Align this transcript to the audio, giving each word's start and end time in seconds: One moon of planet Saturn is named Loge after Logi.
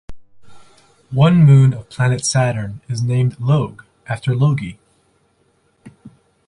One 1.11 1.45
moon 1.45 1.73
of 1.75 1.89
planet 1.89 2.25
Saturn 2.25 2.81
is 2.89 3.03
named 3.03 3.39
Loge 3.39 3.81
after 4.07 4.35
Logi. 4.35 4.79